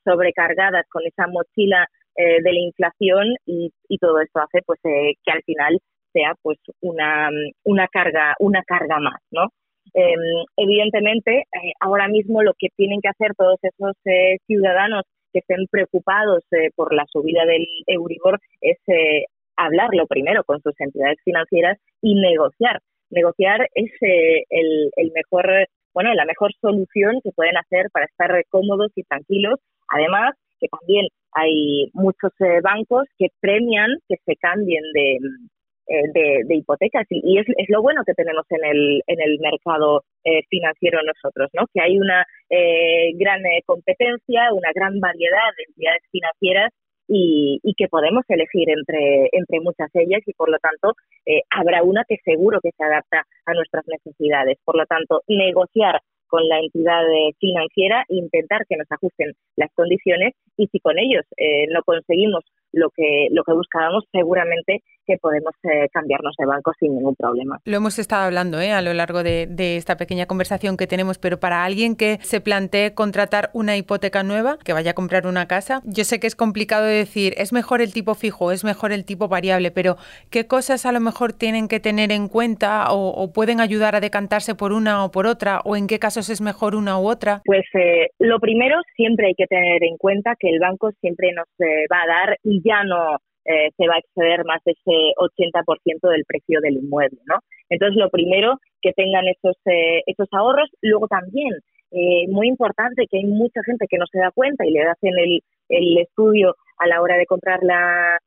sobrecargadas 0.03 0.85
con 0.89 1.03
esa 1.07 1.25
mochila 1.27 1.87
eh, 2.17 2.41
de 2.43 2.53
la 2.53 2.59
inflación 2.59 3.35
y, 3.45 3.71
todo 3.99 4.19
esto 4.19 4.41
hace 4.41 4.61
pues 4.65 4.79
eh, 4.83 5.13
que 5.23 5.31
al 5.31 5.43
final 5.43 5.79
sea 6.11 6.33
pues 6.41 6.57
una, 6.81 7.29
una 7.63 7.87
carga 7.87 8.35
una 8.39 8.63
carga 8.63 8.99
más 8.99 9.21
no 9.31 9.47
em, 9.93 10.19
evidentemente 10.57 11.41
eh, 11.41 11.71
ahora 11.79 12.09
mismo 12.09 12.43
lo 12.43 12.53
que 12.57 12.67
tienen 12.75 12.99
que 13.01 13.07
hacer 13.09 13.33
todos 13.37 13.59
esos 13.61 13.93
ciudadanos 14.45 15.03
que 15.33 15.39
estén 15.39 15.65
preocupados 15.69 16.43
por 16.75 16.93
la 16.93 17.05
subida 17.07 17.45
del 17.45 17.65
Euribor 17.87 18.39
es 18.61 18.77
hablarlo 19.55 20.07
primero 20.07 20.43
con 20.43 20.61
sus 20.61 20.73
entidades 20.79 21.17
financieras 21.23 21.77
y 22.01 22.15
negociar. 22.15 22.79
Negociar 23.09 23.67
es 23.73 23.91
el, 24.01 24.91
el 24.95 25.11
mejor 25.13 25.67
bueno 25.93 26.13
la 26.13 26.25
mejor 26.25 26.51
solución 26.61 27.19
que 27.23 27.31
pueden 27.31 27.57
hacer 27.57 27.87
para 27.91 28.05
estar 28.05 28.31
cómodos 28.49 28.91
y 28.95 29.03
tranquilos. 29.03 29.59
Además 29.87 30.35
que 30.59 30.67
también 30.67 31.07
hay 31.33 31.89
muchos 31.93 32.31
eh, 32.39 32.61
bancos 32.61 33.05
que 33.17 33.27
premian 33.39 33.89
que 34.07 34.15
se 34.25 34.35
cambien 34.35 34.83
de, 34.93 35.17
eh, 35.91 36.43
de, 36.47 36.55
hipotecas 36.55 37.05
y, 37.09 37.37
es, 37.37 37.45
es, 37.57 37.69
lo 37.69 37.81
bueno 37.81 38.03
que 38.05 38.13
tenemos 38.13 38.45
en 38.49 38.63
el, 38.63 39.01
en 39.07 39.19
el 39.19 39.39
mercado 39.39 40.03
eh, 40.23 40.41
financiero 40.49 40.99
nosotros, 41.03 41.49
¿no? 41.53 41.65
Que 41.73 41.81
hay 41.81 41.97
una 41.97 42.25
gran 42.49 43.41
competencia, 43.65 44.53
una 44.53 44.71
gran 44.73 44.99
variedad 44.99 45.51
de 45.57 45.63
entidades 45.67 46.01
financieras 46.11 46.71
y, 47.07 47.59
y, 47.63 47.73
que 47.75 47.87
podemos 47.87 48.23
elegir 48.27 48.69
entre, 48.69 49.29
entre 49.31 49.59
muchas 49.61 49.89
ellas 49.93 50.21
y 50.25 50.33
por 50.33 50.49
lo 50.49 50.57
tanto 50.59 50.93
habrá 51.49 51.83
una 51.83 52.03
que 52.07 52.17
seguro 52.23 52.59
que 52.61 52.71
se 52.71 52.83
adapta 52.83 53.23
a 53.45 53.53
nuestras 53.53 53.85
necesidades. 53.87 54.57
Por 54.65 54.77
lo 54.77 54.85
tanto, 54.85 55.21
negociar 55.27 56.01
con 56.31 56.47
la 56.47 56.59
entidad 56.59 57.03
financiera 57.39 58.05
e 58.07 58.15
intentar 58.15 58.65
que 58.67 58.77
nos 58.77 58.89
ajusten 58.89 59.33
las 59.57 59.69
condiciones 59.75 60.33
y 60.55 60.67
si 60.67 60.79
con 60.79 60.97
ellos 60.97 61.25
eh, 61.37 61.67
no 61.69 61.83
conseguimos 61.83 62.45
lo 62.73 62.89
que, 62.89 63.27
lo 63.31 63.43
que 63.43 63.53
buscábamos, 63.53 64.05
seguramente 64.11 64.81
que 65.05 65.17
podemos 65.17 65.53
eh, 65.63 65.87
cambiarnos 65.91 66.35
de 66.37 66.45
banco 66.45 66.71
sin 66.79 66.95
ningún 66.95 67.15
problema. 67.15 67.59
Lo 67.65 67.77
hemos 67.77 67.99
estado 67.99 68.25
hablando 68.25 68.59
¿eh? 68.59 68.71
a 68.71 68.81
lo 68.81 68.93
largo 68.93 69.23
de, 69.23 69.47
esta 69.77 69.97
pequeña 69.97 70.25
conversación 70.25 70.77
que 70.77 70.87
tenemos, 70.87 71.17
pero 71.17 71.39
para 71.39 71.63
alguien 71.63 71.95
que 71.95 72.17
se 72.21 72.41
plantee 72.41 72.93
contratar 72.93 73.49
una 73.53 73.77
hipoteca 73.77 74.23
nueva, 74.23 74.57
que 74.63 74.73
vaya 74.73 74.91
a 74.91 74.93
comprar 74.93 75.27
una 75.27 75.47
casa, 75.47 75.81
yo 75.85 76.03
sé 76.03 76.19
que 76.19 76.27
es 76.27 76.35
complicado 76.35 76.85
decir, 76.85 77.33
es 77.37 77.53
mejor 77.53 77.81
el 77.81 77.93
tipo 77.93 78.15
fijo, 78.15 78.51
es 78.51 78.63
mejor 78.63 78.91
el 78.91 79.05
tipo 79.05 79.27
variable, 79.27 79.71
pero 79.71 79.95
¿qué 80.29 80.47
cosas 80.47 80.85
a 80.85 80.91
lo 80.91 80.99
mejor 80.99 81.33
tienen 81.33 81.67
que 81.67 81.79
tener 81.79 82.11
en 82.11 82.27
cuenta 82.27 82.85
o, 82.89 83.31
pueden 83.33 83.61
ayudar 83.61 83.95
a 83.95 83.99
decantarse 83.99 84.55
por 84.55 84.73
una 84.73 85.05
o 85.05 85.11
por 85.11 85.25
otra, 85.25 85.61
o 85.63 85.75
en 85.75 85.87
qué 85.87 85.99
casos 85.99 86.29
es 86.29 86.41
mejor 86.41 86.75
una 86.75 86.99
u 86.99 87.07
otra? 87.07 87.41
Pues 87.45 87.65
eh, 87.73 88.09
lo 88.19 88.39
primero, 88.39 88.77
siempre 88.95 89.27
hay 89.27 89.35
que 89.35 89.47
tener 89.47 89.83
en 89.83 89.97
cuenta 89.97 90.35
que 90.39 90.49
el 90.49 90.59
banco 90.59 90.91
siempre 90.99 91.31
nos 91.33 91.47
va 91.91 92.01
a 92.03 92.07
dar 92.07 92.37
ya 92.63 92.83
no 92.83 93.17
eh, 93.45 93.71
se 93.75 93.87
va 93.87 93.95
a 93.95 93.99
exceder 93.99 94.45
más 94.45 94.61
de 94.63 94.73
ese 94.73 95.13
80% 95.17 96.09
del 96.09 96.25
precio 96.25 96.61
del 96.61 96.77
inmueble, 96.77 97.17
¿no? 97.25 97.39
Entonces, 97.69 97.97
lo 97.97 98.09
primero, 98.09 98.59
que 98.81 98.93
tengan 98.93 99.27
esos, 99.27 99.55
eh, 99.65 100.03
esos 100.05 100.27
ahorros. 100.31 100.69
Luego 100.81 101.07
también, 101.07 101.53
eh, 101.91 102.27
muy 102.29 102.47
importante, 102.47 103.07
que 103.09 103.17
hay 103.17 103.25
mucha 103.25 103.61
gente 103.65 103.87
que 103.89 103.97
no 103.97 104.05
se 104.11 104.19
da 104.19 104.31
cuenta 104.31 104.65
y 104.65 104.71
le 104.71 104.83
hacen 104.83 105.17
el, 105.17 105.41
el 105.69 105.97
estudio 105.97 106.55
a 106.77 106.87
la 106.87 107.01
hora 107.01 107.17
de 107.17 107.25
comprar 107.25 107.63
la, 107.63 108.19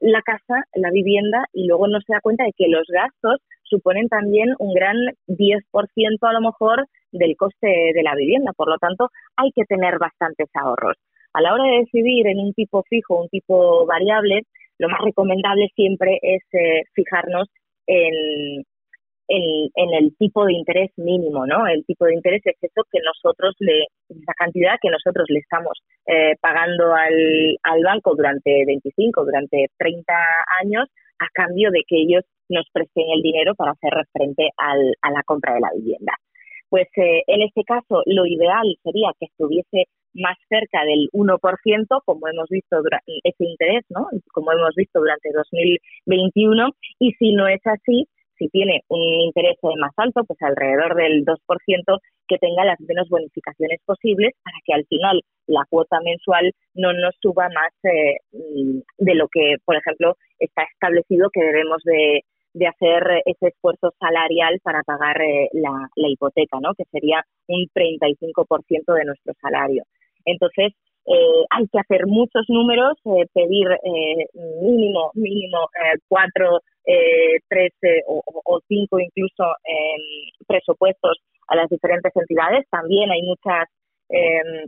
la 0.00 0.22
casa, 0.22 0.62
la 0.74 0.90
vivienda, 0.90 1.44
y 1.52 1.66
luego 1.66 1.88
no 1.88 1.98
se 2.00 2.12
da 2.12 2.20
cuenta 2.20 2.44
de 2.44 2.52
que 2.56 2.68
los 2.68 2.86
gastos 2.88 3.40
suponen 3.64 4.08
también 4.08 4.54
un 4.58 4.72
gran 4.72 4.96
10% 5.26 6.28
a 6.28 6.32
lo 6.32 6.40
mejor 6.40 6.86
del 7.10 7.36
coste 7.36 7.92
de 7.94 8.02
la 8.02 8.14
vivienda. 8.14 8.52
Por 8.56 8.68
lo 8.68 8.78
tanto, 8.78 9.10
hay 9.36 9.50
que 9.54 9.64
tener 9.64 9.98
bastantes 9.98 10.48
ahorros. 10.54 10.96
A 11.36 11.42
la 11.42 11.52
hora 11.52 11.64
de 11.64 11.80
decidir 11.80 12.26
en 12.28 12.38
un 12.38 12.54
tipo 12.54 12.82
fijo 12.88 13.14
o 13.14 13.22
un 13.24 13.28
tipo 13.28 13.84
variable, 13.84 14.44
lo 14.78 14.88
más 14.88 15.02
recomendable 15.04 15.68
siempre 15.74 16.18
es 16.22 16.42
eh, 16.52 16.84
fijarnos 16.94 17.46
en, 17.86 18.64
el 19.28 20.16
tipo 20.16 20.46
de 20.46 20.54
interés 20.54 20.90
mínimo, 20.96 21.46
¿no? 21.46 21.66
El 21.66 21.84
tipo 21.84 22.06
de 22.06 22.14
interés 22.14 22.40
es 22.46 22.56
eso 22.62 22.82
que 22.90 23.00
nosotros 23.04 23.54
le, 23.58 23.84
la 24.08 24.32
cantidad 24.32 24.78
que 24.80 24.88
nosotros 24.88 25.26
le 25.28 25.40
estamos 25.40 25.78
eh, 26.06 26.36
pagando 26.40 26.94
al, 26.94 27.58
al 27.64 27.82
banco 27.82 28.14
durante 28.16 28.64
25, 28.64 29.26
durante 29.26 29.66
30 29.76 30.14
años 30.62 30.88
a 31.18 31.26
cambio 31.34 31.70
de 31.70 31.82
que 31.86 32.00
ellos 32.00 32.24
nos 32.48 32.66
presten 32.72 33.04
el 33.14 33.20
dinero 33.20 33.54
para 33.54 33.72
hacer 33.72 33.92
frente 34.10 34.48
al, 34.56 34.94
a 35.02 35.10
la 35.10 35.22
compra 35.22 35.52
de 35.52 35.60
la 35.60 35.70
vivienda. 35.76 36.14
Pues 36.68 36.88
eh, 36.96 37.22
en 37.26 37.42
este 37.42 37.62
caso 37.64 38.02
lo 38.06 38.26
ideal 38.26 38.76
sería 38.82 39.10
que 39.18 39.26
estuviese 39.26 39.84
más 40.14 40.36
cerca 40.48 40.84
del 40.84 41.08
1%, 41.12 42.02
como 42.04 42.28
hemos 42.28 42.48
visto 42.48 42.78
ese 43.22 43.44
interés, 43.44 43.84
¿no? 43.90 44.08
Como 44.32 44.52
hemos 44.52 44.74
visto 44.74 44.98
durante 44.98 45.30
2021, 45.32 46.70
y 46.98 47.12
si 47.12 47.32
no 47.32 47.46
es 47.48 47.60
así, 47.66 48.08
si 48.38 48.48
tiene 48.48 48.82
un 48.88 49.20
interés 49.20 49.56
más 49.78 49.92
alto, 49.96 50.24
pues 50.24 50.40
alrededor 50.42 50.94
del 50.94 51.24
2%, 51.24 51.98
que 52.28 52.38
tenga 52.38 52.64
las 52.64 52.80
menos 52.80 53.08
bonificaciones 53.08 53.80
posibles 53.84 54.34
para 54.42 54.56
que 54.64 54.74
al 54.74 54.84
final 54.86 55.22
la 55.46 55.64
cuota 55.70 55.98
mensual 56.04 56.52
no 56.74 56.92
nos 56.92 57.14
suba 57.20 57.48
más 57.48 57.72
eh, 57.84 58.16
de 58.98 59.14
lo 59.14 59.28
que, 59.28 59.56
por 59.64 59.76
ejemplo, 59.76 60.16
está 60.38 60.64
establecido 60.64 61.30
que 61.32 61.40
debemos 61.40 61.82
de, 61.84 62.24
hacer 62.64 63.22
ese 63.26 63.48
esfuerzo 63.48 63.92
salarial 63.98 64.58
para 64.62 64.82
pagar 64.82 65.20
eh, 65.20 65.48
la, 65.52 65.88
hipoteca, 65.96 66.58
¿no? 66.60 66.72
que 66.74 66.84
sería 66.90 67.22
un 67.48 67.66
35% 67.74 68.94
de 68.94 69.04
nuestro 69.04 69.34
salario. 69.40 69.82
Entonces, 70.24 70.72
eh, 71.06 71.44
hay 71.50 71.68
que 71.68 71.78
hacer 71.78 72.06
muchos 72.06 72.44
números, 72.48 72.98
eh, 73.04 73.26
pedir 73.32 73.68
eh, 73.70 74.26
mínimo, 74.60 75.12
mínimo 75.14 75.68
cuatro, 76.08 76.60
tres 77.48 77.72
o, 78.06 78.60
cinco 78.68 78.98
incluso 79.00 79.44
presupuestos 80.46 81.18
a 81.48 81.56
las 81.56 81.68
diferentes 81.68 82.12
entidades. 82.14 82.64
También 82.70 83.10
hay 83.10 83.22
muchas 83.22 83.68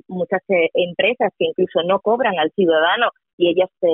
muchas 0.09 0.43
empresas 0.75 1.33
que 1.39 1.45
incluso 1.45 1.85
no 1.85 2.01
cobran 2.01 2.37
al 2.41 2.51
ciudadano 2.51 3.11
y 3.39 3.51
ellas 3.51 3.71
te, 3.81 3.89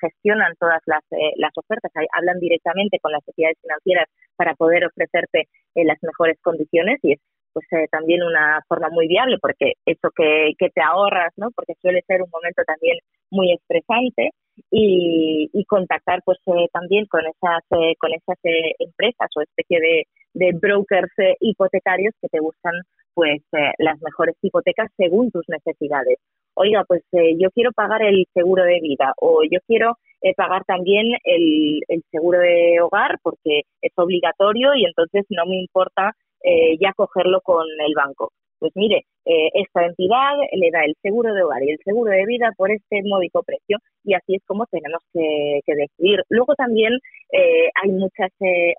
gestionan 0.00 0.54
todas 0.58 0.82
las, 0.86 1.02
las 1.36 1.52
ofertas, 1.56 1.90
hablan 2.12 2.38
directamente 2.38 2.98
con 2.98 3.12
las 3.12 3.26
entidades 3.26 3.56
financieras 3.62 4.08
para 4.36 4.54
poder 4.54 4.84
ofrecerte 4.84 5.48
las 5.74 5.98
mejores 6.02 6.38
condiciones 6.42 6.98
y 7.02 7.12
es 7.12 7.20
pues 7.52 7.66
eh, 7.72 7.86
también 7.90 8.22
una 8.22 8.60
forma 8.68 8.88
muy 8.90 9.08
viable 9.08 9.38
porque 9.40 9.74
eso 9.84 10.10
que, 10.14 10.52
que 10.58 10.70
te 10.70 10.80
ahorras, 10.82 11.32
¿no? 11.36 11.50
Porque 11.54 11.74
suele 11.80 12.02
ser 12.06 12.22
un 12.22 12.30
momento 12.30 12.62
también 12.64 12.98
muy 13.30 13.52
estresante 13.52 14.30
y, 14.70 15.50
y 15.52 15.64
contactar 15.64 16.20
pues 16.24 16.38
eh, 16.46 16.68
también 16.72 17.06
con 17.06 17.22
esas 17.26 17.62
eh, 17.72 17.94
con 17.98 18.12
esas 18.12 18.38
empresas 18.78 19.28
o 19.36 19.40
especie 19.40 19.80
de, 19.80 20.04
de 20.34 20.52
brokers 20.58 21.12
hipotecarios 21.40 22.14
que 22.20 22.28
te 22.28 22.40
buscan 22.40 22.74
pues 23.14 23.42
las 23.78 24.00
mejores 24.00 24.36
hipotecas 24.40 24.88
según 24.96 25.30
tus 25.30 25.44
necesidades. 25.48 26.18
Oiga, 26.54 26.84
pues 26.86 27.02
yo 27.12 27.50
quiero 27.52 27.72
pagar 27.72 28.02
el 28.02 28.26
seguro 28.34 28.64
de 28.64 28.80
vida 28.80 29.14
o 29.20 29.42
yo 29.50 29.60
quiero 29.66 29.94
pagar 30.36 30.64
también 30.66 31.06
el, 31.24 31.80
el 31.88 32.02
seguro 32.10 32.40
de 32.40 32.80
hogar 32.82 33.16
porque 33.22 33.62
es 33.80 33.92
obligatorio 33.96 34.74
y 34.74 34.84
entonces 34.84 35.24
no 35.30 35.46
me 35.46 35.56
importa 35.56 36.14
eh, 36.42 36.78
ya 36.80 36.92
cogerlo 36.94 37.40
con 37.42 37.66
el 37.86 37.94
banco. 37.94 38.32
Pues 38.58 38.72
mire, 38.74 39.04
eh, 39.26 39.50
esta 39.54 39.84
entidad 39.84 40.36
le 40.52 40.70
da 40.70 40.84
el 40.84 40.94
seguro 41.02 41.34
de 41.34 41.42
hogar 41.42 41.62
y 41.62 41.70
el 41.70 41.78
seguro 41.84 42.12
de 42.12 42.24
vida 42.26 42.50
por 42.56 42.70
este 42.70 43.02
módico 43.04 43.42
precio 43.42 43.78
y 44.04 44.14
así 44.14 44.36
es 44.36 44.42
como 44.46 44.66
tenemos 44.66 45.02
que, 45.12 45.60
decidir. 45.66 46.22
Luego 46.28 46.54
también 46.54 46.94
eh, 47.32 47.68
hay 47.82 47.90
muchas 47.90 48.30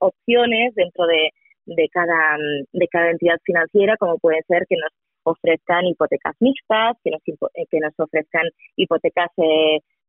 opciones 0.02 0.74
dentro 0.76 1.06
de, 1.06 1.30
de, 1.66 1.88
cada, 1.90 2.38
de 2.74 2.88
cada 2.88 3.12
entidad 3.12 3.38
financiera, 3.44 3.96
como 3.98 4.18
puede 4.18 4.42
ser 4.48 4.66
que 4.68 4.76
nos 4.78 4.92
ofrezcan 5.24 5.86
hipotecas 5.86 6.36
mixtas, 6.40 6.98
que 7.04 7.12
nos, 7.12 7.22
que 7.24 7.80
nos 7.80 7.94
ofrezcan 7.98 8.48
hipotecas 8.76 9.30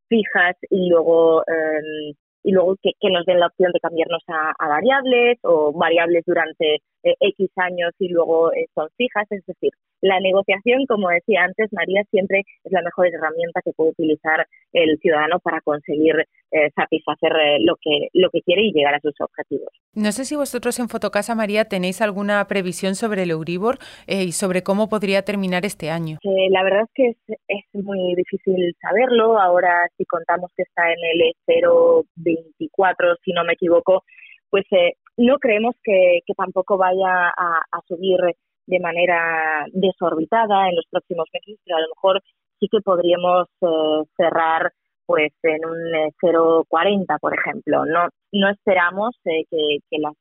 fijas 0.08 0.56
y 0.70 0.88
luego 0.88 1.42
em, 1.46 2.14
y 2.44 2.52
luego 2.52 2.76
que, 2.82 2.92
nos 3.10 3.24
den 3.24 3.40
la 3.40 3.46
opción 3.46 3.72
de 3.72 3.80
cambiarnos 3.80 4.22
a, 4.28 4.68
variables 4.68 5.38
o 5.42 5.72
variables 5.72 6.24
durante 6.26 6.82
eh, 7.02 7.14
X 7.20 7.50
años 7.56 7.92
y 7.98 8.08
luego 8.08 8.52
eh, 8.52 8.66
son 8.74 8.88
fijas. 8.96 9.26
Es 9.30 9.44
decir, 9.46 9.70
la 10.00 10.20
negociación, 10.20 10.86
como 10.86 11.08
decía 11.10 11.44
antes, 11.44 11.72
María, 11.72 12.02
siempre 12.10 12.42
es 12.64 12.72
la 12.72 12.82
mejor 12.82 13.06
herramienta 13.06 13.60
que 13.64 13.72
puede 13.72 13.90
utilizar 13.90 14.46
el 14.72 14.98
ciudadano 14.98 15.38
para 15.40 15.60
conseguir 15.60 16.14
eh, 16.50 16.70
satisfacer 16.74 17.32
lo, 17.60 17.76
que, 17.80 18.08
lo 18.12 18.30
que 18.30 18.40
quiere 18.42 18.62
y 18.62 18.72
llegar 18.72 18.94
a 18.94 19.00
sus 19.00 19.14
objetivos. 19.20 19.68
No 19.94 20.12
sé 20.12 20.24
si 20.24 20.36
vosotros 20.36 20.78
en 20.78 20.88
Fotocasa, 20.88 21.34
María, 21.34 21.66
tenéis 21.66 22.00
alguna 22.00 22.46
previsión 22.48 22.94
sobre 22.94 23.22
el 23.22 23.30
Euribor 23.30 23.78
y 24.06 24.32
sobre 24.32 24.62
cómo 24.62 24.88
podría 24.88 25.22
terminar 25.22 25.64
este 25.64 25.90
año. 25.90 26.18
la 26.22 26.62
verdad 26.62 26.82
es 26.82 26.90
que 26.94 27.08
es, 27.08 27.38
es 27.48 27.84
muy 27.84 28.14
difícil 28.14 28.74
saberlo. 28.80 29.38
Ahora, 29.38 29.88
si 29.96 30.04
contamos 30.04 30.50
que 30.56 30.62
está 30.62 30.92
en 30.92 30.98
el 31.20 31.32
0 31.46 32.04
24, 32.16 33.16
si 33.24 33.32
no 33.32 33.44
me 33.44 33.54
equivoco, 33.54 34.04
pues 34.52 34.66
eh, 34.70 34.92
no 35.16 35.38
creemos 35.38 35.74
que, 35.82 36.20
tampoco 36.36 36.76
vaya 36.76 37.28
a, 37.28 37.80
subir 37.86 38.18
de 38.66 38.80
manera 38.80 39.66
desorbitada 39.72 40.68
en 40.68 40.76
los 40.76 40.86
próximos 40.90 41.26
meses, 41.32 41.58
pero 41.64 41.76
a 41.76 41.80
lo 41.80 41.88
mejor 41.88 42.22
sí 42.60 42.68
que 42.70 42.80
podríamos 42.80 43.48
eh, 43.60 44.04
cerrar 44.16 44.72
pues 45.04 45.32
en 45.42 45.64
un 45.66 45.92
0,40, 46.22 47.02
eh, 47.02 47.18
por 47.20 47.36
ejemplo. 47.36 47.84
No 47.84 48.08
no 48.32 48.48
esperamos 48.48 49.14
que, 49.24 49.42
que, 49.50 49.98
las, 49.98 50.14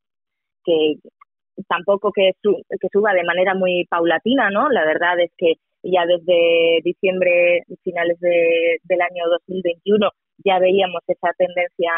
que 0.66 0.96
tampoco 1.68 2.12
que, 2.12 2.32
que 2.42 2.88
suba 2.92 3.14
de 3.14 3.24
manera 3.24 3.56
muy 3.56 3.86
paulatina, 3.90 4.50
¿no? 4.50 4.70
La 4.70 4.86
verdad 4.86 5.20
es 5.20 5.32
que 5.38 5.54
ya 5.84 6.06
desde 6.06 6.82
diciembre, 6.84 7.64
finales 7.84 8.20
de, 8.20 8.78
del 8.84 9.02
año 9.02 9.24
2021, 9.30 10.10
ya 10.44 10.60
veíamos 10.60 11.02
esa 11.08 11.32
tendencia 11.38 11.92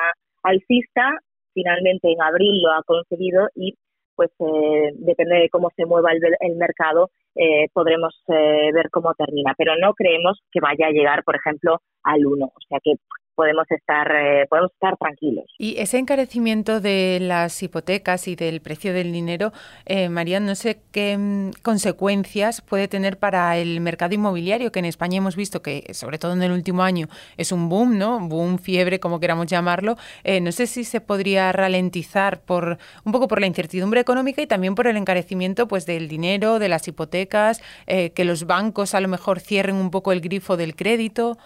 alcista, 0.44 1.12
finalmente 1.54 2.12
en 2.12 2.22
abril 2.22 2.62
lo 2.62 2.72
ha 2.72 2.84
conseguido 2.84 3.50
y 3.56 3.76
pues 4.16 4.30
eh, 4.40 4.92
depende 5.00 5.36
de 5.38 5.50
cómo 5.50 5.70
se 5.76 5.86
mueva 5.86 6.12
el, 6.12 6.22
el 6.40 6.56
mercado, 6.56 7.10
eh, 7.36 7.68
podremos 7.74 8.14
eh, 8.28 8.72
ver 8.74 8.90
cómo 8.92 9.14
termina. 9.16 9.54
Pero 9.58 9.74
no 9.80 9.94
creemos 9.94 10.40
que 10.52 10.60
vaya 10.60 10.88
a 10.88 10.92
llegar, 10.92 11.24
por 11.24 11.36
ejemplo, 11.36 11.82
al 12.04 12.26
1. 12.26 12.46
O 12.46 12.62
sea 12.68 12.80
que 12.84 12.94
podemos 13.36 13.66
estar, 13.70 14.12
eh, 14.12 14.46
podemos 14.50 14.72
estar 14.72 14.98
tranquilos. 14.98 15.46
Y 15.58 15.80
ese 15.80 15.98
encarecimiento 15.98 16.80
de 16.80 17.20
las 17.22 17.62
hipotecas 17.62 18.28
y 18.28 18.36
del 18.36 18.62
precio 18.62 18.94
del 18.94 19.12
dinero, 19.12 19.52
eh, 19.86 20.10
María, 20.10 20.40
no 20.40 20.56
sé 20.56 20.82
qué 20.92 21.18
mm, 21.18 21.52
consecuencias 21.62 22.62
puede 22.62 22.88
tener 22.88 23.18
para 23.18 23.58
el 23.58 23.82
mercado 23.82 24.14
inmobiliario, 24.14 24.72
que 24.72 24.80
en 24.80 24.86
España 24.86 25.18
hemos 25.18 25.36
visto 25.36 25.62
que, 25.62 25.94
sobre 25.94 26.18
todo 26.18 26.34
en 26.34 26.44
el 26.44 26.52
último 26.52 26.84
año, 26.84 27.08
es 27.38 27.52
un 27.52 27.70
boom, 27.70 27.98
¿no? 27.98 28.20
Boom, 28.20 28.60
fiebre, 28.60 29.00
como 29.00 29.20
queramos 29.20 29.48
llamarlo. 29.48 29.96
Eh, 30.24 30.42
no 30.42 30.52
sé 30.52 30.68
si 30.68 30.84
se 30.84 31.02
podría 31.02 31.52
ralentizar 31.52 32.42
por 32.42 32.78
un 33.04 33.12
poco 33.12 33.28
por 33.28 33.42
la 33.42 33.48
incertidumbre 33.48 34.02
económica 34.02 34.42
y 34.42 34.48
también 34.48 34.76
por 34.76 34.88
el 34.88 34.98
encarecimiento 34.98 35.68
pues 35.68 35.86
del 35.86 36.08
dinero, 36.08 36.60
de 36.60 36.70
las 36.70 36.88
hipotecas, 36.88 37.62
eh, 37.88 38.12
que 38.12 38.26
los 38.26 38.46
bancos 38.46 38.94
a 38.94 39.02
lo 39.02 39.08
mejor 39.08 39.40
cierren 39.40 39.76
un 39.76 39.92
poco 39.92 40.12
el 40.12 40.22
grifo 40.22 40.58
del 40.58 40.76
crédito. 40.76 41.38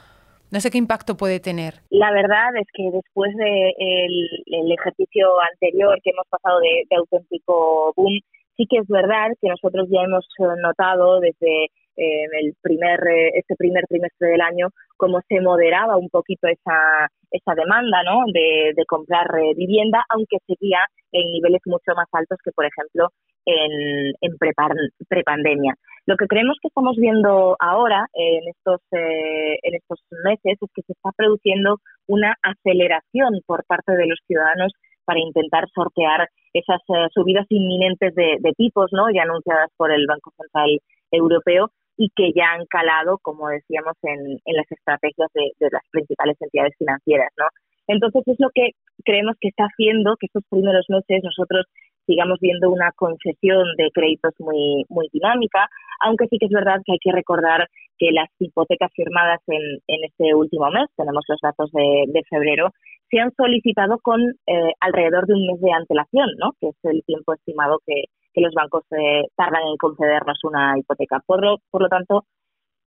No 0.51 0.60
sé 0.60 0.72
qué 0.72 0.77
impacto 0.77 1.18
puede 1.18 1.39
tener. 1.39 1.82
La 1.89 2.12
verdad 2.12 2.56
es 2.56 2.68
que 2.74 2.89
después 2.92 3.36
del 3.36 3.48
de 3.48 4.44
el 4.46 4.72
ejercicio 4.72 5.27
anterior 5.51 6.00
que 6.04 6.12
hemos 6.12 6.27
pasado 6.30 6.60
de, 6.60 6.96
auténtico 6.96 7.94
boom, 7.96 8.20
sí 8.56 8.66
que 8.70 8.77
es 8.77 8.88
verdad 8.88 9.32
que 9.42 9.50
nosotros 9.50 9.88
ya 9.89 10.04
hemos 10.04 10.25
notado 10.63 11.20
desde 11.20 11.66
eh, 11.98 12.25
el 12.42 12.54
primer 12.62 13.00
eh, 13.08 13.32
este 13.36 13.56
primer 13.56 13.84
trimestre 13.89 14.30
del 14.30 14.42
año 14.42 14.70
cómo 14.98 15.20
se 15.27 15.42
moderaba 15.42 15.98
un 15.98 16.10
poquito 16.10 16.48
esa 16.48 17.10
esa 17.32 17.56
demanda 17.56 18.04
¿no? 18.04 18.24
de, 18.32 18.74
de 18.75 18.86
comprar 18.86 19.25
eh, 19.39 19.54
vivienda 19.56 20.06
aunque 20.10 20.38
seguía 20.46 20.80
en 21.12 21.32
niveles 21.32 21.62
mucho 21.66 21.94
más 21.96 22.08
altos 22.12 22.38
que 22.44 22.51
por 22.51 22.66
ejemplo 22.66 23.10
en, 23.48 24.13
en 24.22 24.38
prepandemia. 25.08 25.74
Lo 26.08 26.16
que 26.16 26.28
creemos 26.28 26.58
que 26.62 26.70
estamos 26.70 26.96
viendo 26.96 27.58
ahora 27.60 28.08
en 28.14 28.48
estos 28.48 28.80
eh, 28.94 29.60
en 29.62 29.76
estos 29.76 30.00
meses 30.24 30.58
es 30.62 30.70
que 30.74 30.82
se 30.84 30.94
está 30.94 31.12
produciendo 31.12 31.80
una 32.08 32.34
aceleración 32.42 33.42
por 33.46 33.66
parte 33.66 33.92
de 33.92 34.08
los 34.08 34.18
ciudadanos 34.26 34.72
para 35.04 35.20
intentar 35.20 35.66
sortear 35.76 36.30
esas 36.54 36.80
eh, 36.88 37.08
subidas 37.14 37.46
inminentes 37.50 38.16
de, 38.16 38.40
tipos, 38.56 38.88
¿no? 38.94 39.12
Ya 39.14 39.24
anunciadas 39.24 39.70
por 39.76 39.92
el 39.92 40.08
Banco 40.08 40.32
Central 40.38 40.80
Europeo 41.12 41.72
y 41.98 42.10
que 42.16 42.32
ya 42.34 42.54
han 42.54 42.66
calado, 42.68 43.18
como 43.22 43.50
decíamos, 43.50 43.96
en, 44.04 44.40
las 44.46 44.72
estrategias 44.72 45.30
de, 45.34 45.52
de, 45.60 45.68
las 45.70 45.84
principales 45.92 46.38
entidades 46.40 46.74
financieras, 46.78 47.34
¿no? 47.38 47.48
Entonces 47.88 48.24
es 48.28 48.38
lo 48.40 48.50
que 48.56 48.72
creemos 49.04 49.36
que 49.42 49.50
está 49.50 49.66
haciendo 49.66 50.16
que 50.18 50.28
estos 50.28 50.44
primeros 50.50 50.86
meses 50.88 51.22
nosotros 51.24 51.66
sigamos 52.08 52.40
viendo 52.42 52.72
una 52.72 52.92
concesión 52.96 53.68
de 53.78 53.90
créditos 53.94 54.34
muy, 54.40 54.86
muy 54.90 55.08
dinámica, 55.14 55.68
aunque 56.00 56.26
sí 56.28 56.38
que 56.40 56.48
es 56.48 56.52
verdad 56.52 56.82
que 56.84 56.94
hay 56.94 57.00
que 57.00 57.12
recordar 57.12 57.68
que 58.00 58.12
las 58.12 58.30
hipotecas 58.40 58.92
firmadas 58.96 59.42
en, 59.48 59.62
en 59.88 60.04
este 60.06 60.34
último 60.34 60.70
mes, 60.72 60.88
tenemos 60.96 61.24
los 61.28 61.40
datos 61.42 61.70
de, 61.72 62.22
febrero, 62.30 62.70
se 63.10 63.20
han 63.20 63.32
solicitado 63.36 64.00
con 64.00 64.22
eh, 64.22 64.72
alrededor 64.80 65.28
de 65.28 65.34
un 65.34 65.48
mes 65.48 65.62
de 65.62 65.72
antelación, 65.72 66.30
¿no? 66.38 66.54
que 66.60 66.70
es 66.70 66.76
el 66.84 67.04
tiempo 67.06 67.34
estimado 67.34 67.80
que, 67.86 68.06
que 68.34 68.42
los 68.42 68.54
bancos 68.54 68.84
eh, 68.92 69.24
tardan 69.36 69.64
en 69.68 69.78
concedernos 69.78 70.40
una 70.44 70.78
hipoteca. 70.78 71.22
Por 71.26 71.44
lo, 71.44 71.58
por 71.72 71.82
lo 71.82 71.90
tanto, 71.90 72.26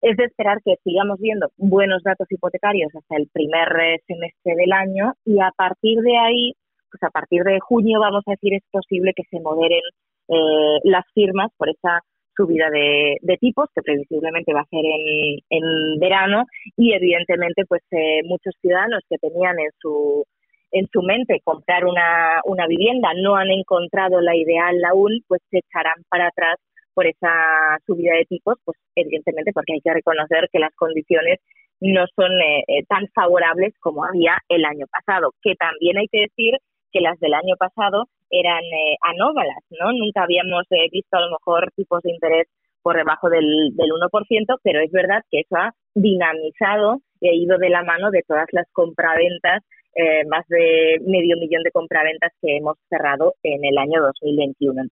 es 0.01 0.15
de 0.15 0.25
esperar 0.25 0.59
que 0.63 0.75
sigamos 0.83 1.19
viendo 1.19 1.47
buenos 1.57 2.03
datos 2.03 2.27
hipotecarios 2.29 2.93
hasta 2.95 3.17
el 3.17 3.27
primer 3.33 3.67
eh, 3.79 4.01
semestre 4.07 4.55
del 4.55 4.71
año 4.71 5.13
y 5.25 5.39
a 5.39 5.51
partir 5.55 5.99
de 6.01 6.17
ahí, 6.17 6.53
pues 6.91 7.03
a 7.03 7.09
partir 7.09 7.43
de 7.43 7.59
junio, 7.59 7.99
vamos 7.99 8.23
a 8.27 8.31
decir, 8.31 8.53
es 8.53 8.63
posible 8.71 9.13
que 9.15 9.23
se 9.29 9.39
moderen 9.39 9.81
eh, 10.27 10.79
las 10.83 11.05
firmas 11.13 11.49
por 11.57 11.69
esa 11.69 12.01
subida 12.35 12.69
de, 12.69 13.37
tipos 13.39 13.69
que 13.75 13.81
previsiblemente 13.81 14.53
va 14.53 14.61
a 14.61 14.69
ser 14.69 14.85
en, 14.85 15.39
en 15.49 15.99
verano 15.99 16.45
y 16.77 16.93
evidentemente 16.93 17.65
pues 17.67 17.81
eh, 17.91 18.21
muchos 18.23 18.53
ciudadanos 18.61 19.01
que 19.09 19.17
tenían 19.17 19.59
en 19.59 19.71
su 19.79 20.25
en 20.71 20.87
su 20.93 21.01
mente 21.01 21.41
comprar 21.43 21.85
una, 21.85 22.41
una 22.45 22.67
vivienda 22.67 23.09
no 23.15 23.35
han 23.35 23.49
encontrado 23.49 24.21
la 24.21 24.35
ideal 24.35 24.75
aún 24.85 25.21
pues 25.27 25.41
se 25.49 25.59
echarán 25.59 26.03
para 26.09 26.27
atrás 26.27 26.57
por 26.93 27.07
esa 27.07 27.31
subida 27.87 28.13
de 28.15 28.25
tipos, 28.25 28.55
pues 28.65 28.77
evidentemente 28.93 29.51
porque 29.53 29.73
hay 29.73 29.81
que 29.81 29.93
reconocer 29.93 30.49
que 30.51 30.59
las 30.59 30.75
condiciones 30.75 31.39
no 31.79 32.05
son 32.13 32.31
eh, 32.33 32.63
eh, 32.67 32.83
tan 32.89 33.07
favorables 33.15 33.73
como 33.79 34.03
había 34.03 34.37
el 34.49 34.65
año 34.65 34.85
pasado, 34.91 35.31
que 35.41 35.55
también 35.55 35.97
hay 35.97 36.07
que 36.11 36.27
decir 36.27 36.57
que 36.91 37.01
las 37.01 37.19
del 37.19 37.33
año 37.33 37.55
pasado 37.57 38.05
eran 38.29 38.63
eh, 38.63 38.97
anómalas, 39.01 39.63
¿no? 39.71 39.91
Nunca 39.91 40.23
habíamos 40.23 40.63
visto 40.91 41.17
a 41.17 41.21
lo 41.21 41.31
mejor 41.31 41.71
tipos 41.75 42.01
de 42.03 42.11
interés 42.11 42.47
por 42.81 42.95
debajo 42.95 43.29
del, 43.29 43.75
del 43.75 43.89
1%, 43.89 44.59
pero 44.63 44.79
es 44.79 44.91
verdad 44.91 45.21
que 45.29 45.41
eso 45.41 45.55
ha 45.55 45.73
dinamizado 45.95 46.99
e 47.21 47.35
ido 47.35 47.57
de 47.57 47.69
la 47.69 47.83
mano 47.83 48.09
de 48.11 48.23
todas 48.25 48.47
las 48.51 48.67
compraventas, 48.71 49.63
más 50.29 50.47
de 50.47 50.97
medio 51.05 51.35
millón 51.35 51.63
de 51.63 51.71
compraventas 51.71 52.31
que 52.41 52.55
hemos 52.55 52.77
cerrado 52.87 53.33
en 53.43 53.65
el 53.65 53.77
año 53.77 54.01
2021. 54.01 54.83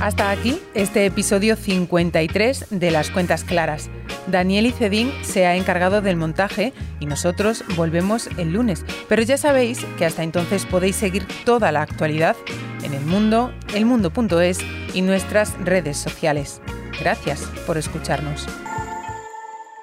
Hasta 0.00 0.30
aquí 0.30 0.58
este 0.72 1.04
episodio 1.04 1.56
53 1.56 2.68
de 2.70 2.90
Las 2.90 3.10
Cuentas 3.10 3.44
Claras. 3.44 3.90
Daniel 4.28 4.64
Icedín 4.64 5.12
se 5.22 5.44
ha 5.44 5.56
encargado 5.56 6.00
del 6.00 6.16
montaje 6.16 6.72
y 7.00 7.06
nosotros 7.06 7.62
volvemos 7.76 8.28
el 8.38 8.54
lunes. 8.54 8.86
Pero 9.10 9.20
ya 9.20 9.36
sabéis 9.36 9.84
que 9.98 10.06
hasta 10.06 10.22
entonces 10.22 10.64
podéis 10.64 10.96
seguir 10.96 11.26
toda 11.44 11.70
la 11.70 11.82
actualidad 11.82 12.34
en 12.82 12.94
el 12.94 13.04
mundo, 13.04 13.52
elmundo.es 13.74 14.60
y 14.94 15.02
nuestras 15.02 15.52
redes 15.60 15.98
sociales. 15.98 16.62
Gracias 16.98 17.42
por 17.66 17.76
escucharnos. 17.76 18.46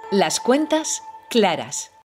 Las 0.10 0.40
Cuentas 0.40 1.04
Claras 1.30 1.92